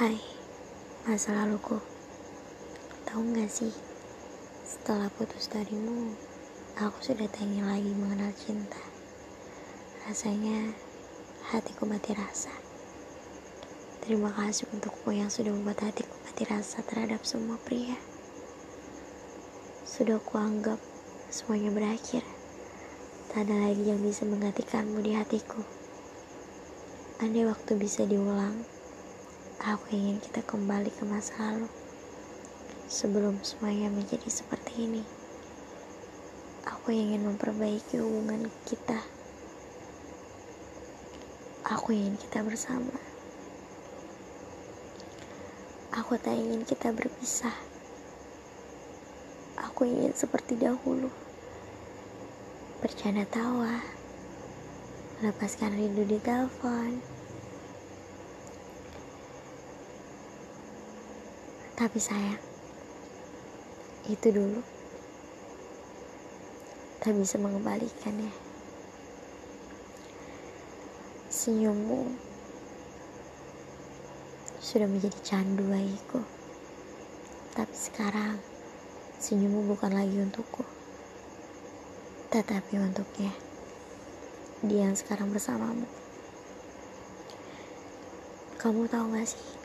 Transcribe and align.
Hai, 0.00 0.16
masa 1.04 1.36
laluku. 1.36 1.76
Tahu 3.04 3.36
gak 3.36 3.52
sih, 3.52 3.68
setelah 4.64 5.12
putus 5.12 5.52
darimu, 5.52 6.16
aku 6.80 7.04
sudah 7.04 7.28
ingin 7.36 7.68
lagi 7.68 7.92
mengenal 7.92 8.32
cinta. 8.32 8.80
Rasanya 10.08 10.72
hatiku 11.52 11.84
mati 11.84 12.16
rasa. 12.16 12.48
Terima 14.00 14.32
kasih 14.32 14.72
untukmu 14.72 15.12
yang 15.12 15.28
sudah 15.28 15.52
membuat 15.52 15.92
hatiku 15.92 16.16
mati 16.24 16.48
rasa 16.48 16.80
terhadap 16.80 17.20
semua 17.28 17.60
pria. 17.60 18.00
Sudah 19.84 20.16
kuanggap 20.16 20.80
semuanya 21.28 21.76
berakhir. 21.76 22.24
Tak 23.36 23.44
ada 23.44 23.68
lagi 23.68 23.84
yang 23.84 24.00
bisa 24.00 24.24
menggantikanmu 24.24 25.04
di 25.04 25.12
hatiku. 25.12 25.60
Andai 27.20 27.44
waktu 27.44 27.76
bisa 27.76 28.08
diulang, 28.08 28.64
aku 29.60 29.92
ingin 29.92 30.16
kita 30.24 30.40
kembali 30.40 30.88
ke 30.88 31.04
masa 31.04 31.36
lalu. 31.36 31.68
Sebelum 32.88 33.44
semuanya 33.44 33.92
menjadi 33.92 34.24
seperti 34.32 34.88
ini, 34.88 35.04
aku 36.64 36.96
ingin 36.96 37.28
memperbaiki 37.28 38.00
hubungan 38.00 38.48
kita. 38.64 39.04
Aku 41.68 41.92
ingin 41.92 42.16
kita 42.16 42.40
bersama. 42.40 42.96
Aku 45.92 46.16
tak 46.16 46.40
ingin 46.40 46.64
kita 46.64 46.96
berpisah. 46.96 47.52
Aku 49.60 49.84
ingin 49.84 50.16
seperti 50.16 50.56
dahulu. 50.56 51.12
Bercanda 52.80 53.28
tawa. 53.28 53.84
Lepaskan 55.20 55.76
rindu 55.76 56.08
di 56.08 56.16
telepon. 56.16 57.19
Tapi 61.80 61.96
sayang, 61.96 62.36
itu 64.04 64.28
dulu 64.28 64.60
tak 67.00 67.16
bisa 67.16 67.40
mengembalikannya. 67.40 68.28
Senyummu 71.32 72.04
sudah 74.60 74.84
menjadi 74.92 75.16
candu 75.24 75.64
bagiku. 75.72 76.20
Tapi 77.56 77.72
sekarang 77.72 78.36
senyummu 79.16 79.72
bukan 79.72 79.96
lagi 79.96 80.20
untukku, 80.20 80.68
tetapi 82.28 82.76
untuknya. 82.76 83.32
Dia 84.68 84.84
yang 84.84 85.00
sekarang 85.00 85.32
bersamamu. 85.32 85.88
Kamu 88.60 88.84
tahu 88.84 89.16
gak 89.16 89.24
sih? 89.32 89.59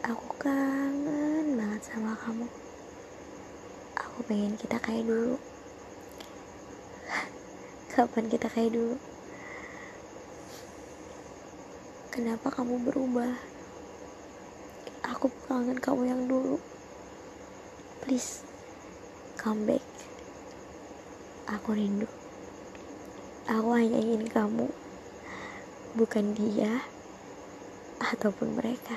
Aku 0.00 0.32
kangen 0.40 1.60
banget 1.60 1.82
sama 1.84 2.16
kamu. 2.16 2.48
Aku 4.00 4.24
pengen 4.24 4.56
kita 4.56 4.80
kayak 4.80 5.04
dulu. 5.04 5.36
Kapan 7.92 8.24
kita 8.32 8.48
kayak 8.48 8.72
dulu? 8.72 8.96
Kenapa 12.08 12.48
kamu 12.48 12.80
berubah? 12.88 13.36
Aku 15.04 15.28
kangen 15.44 15.76
kamu 15.76 16.08
yang 16.08 16.24
dulu. 16.24 16.56
Please, 18.00 18.40
come 19.36 19.68
back. 19.68 19.84
Aku 21.44 21.76
rindu. 21.76 22.08
Aku 23.52 23.76
hanya 23.76 24.00
ingin 24.00 24.24
kamu, 24.32 24.64
bukan 25.92 26.32
dia 26.32 26.88
ataupun 28.00 28.56
mereka. 28.56 28.96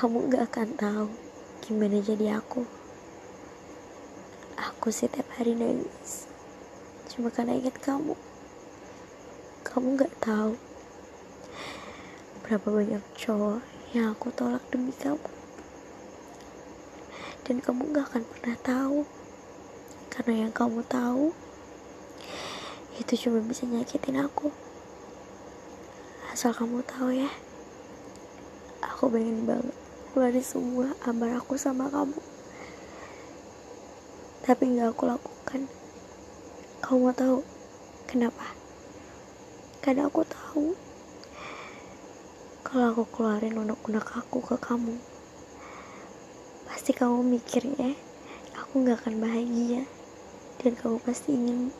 Kamu 0.00 0.32
gak 0.32 0.48
akan 0.48 0.80
tahu 0.80 1.12
gimana 1.60 2.00
jadi 2.00 2.40
aku. 2.40 2.64
Aku 4.56 4.88
setiap 4.88 5.28
hari 5.36 5.52
nangis, 5.52 6.24
cuma 7.12 7.28
karena 7.28 7.60
ingat 7.60 7.76
kamu. 7.84 8.16
Kamu 9.60 10.00
gak 10.00 10.08
tahu 10.24 10.56
berapa 12.40 12.64
banyak 12.64 13.04
cowok 13.12 13.60
yang 13.92 14.16
aku 14.16 14.32
tolak 14.32 14.64
demi 14.72 14.88
kamu. 14.96 15.20
Dan 17.44 17.60
kamu 17.60 17.92
gak 17.92 18.08
akan 18.08 18.24
pernah 18.24 18.56
tahu, 18.56 19.04
karena 20.08 20.48
yang 20.48 20.52
kamu 20.56 20.80
tahu 20.88 21.36
itu 22.96 23.28
cuma 23.28 23.44
bisa 23.44 23.68
nyakitin 23.68 24.16
aku. 24.16 24.48
Asal 26.32 26.56
kamu 26.56 26.80
tahu 26.88 27.12
ya, 27.12 27.28
aku 28.80 29.12
pengen 29.12 29.44
banget 29.44 29.89
keluarin 30.10 30.42
semua 30.42 30.90
amar 31.06 31.38
aku 31.38 31.54
sama 31.54 31.86
kamu. 31.86 32.18
Tapi 34.42 34.62
nggak 34.74 34.90
aku 34.90 35.06
lakukan. 35.06 35.70
Kamu 36.82 36.98
mau 36.98 37.14
tahu 37.14 37.46
kenapa? 38.10 38.50
Karena 39.78 40.10
aku 40.10 40.26
tahu 40.26 40.74
kalau 42.66 42.90
aku 42.90 43.04
keluarin 43.14 43.54
unek-unek 43.54 44.06
aku 44.18 44.42
ke 44.42 44.58
kamu, 44.58 44.98
pasti 46.66 46.90
kamu 46.90 47.22
mikirnya 47.22 47.94
aku 48.58 48.82
nggak 48.82 49.06
akan 49.06 49.22
bahagia 49.22 49.86
dan 50.58 50.74
kamu 50.74 50.98
pasti 51.02 51.38
ingin 51.38 51.70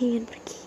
ingin 0.00 0.24
pergi. 0.24 0.63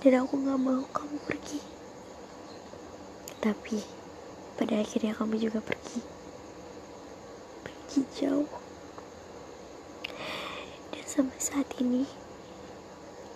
Dan 0.00 0.24
aku 0.24 0.40
gak 0.40 0.56
mau 0.56 0.80
kamu 0.96 1.16
pergi. 1.28 1.60
Tapi 3.44 3.84
pada 4.56 4.80
akhirnya 4.80 5.12
kamu 5.12 5.36
juga 5.36 5.60
pergi. 5.60 6.00
Pergi 7.60 8.00
jauh. 8.16 8.48
Dan 10.88 11.04
sampai 11.04 11.36
saat 11.36 11.68
ini 11.84 12.08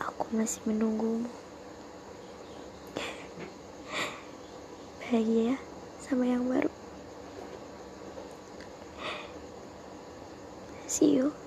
aku 0.00 0.25
masih 0.32 0.64
menunggumu. 0.64 1.28
Bahagia 5.04 5.60
sama 6.00 6.25
yang 6.25 6.48
baru. 6.48 6.72
See 10.88 11.20
you. 11.20 11.44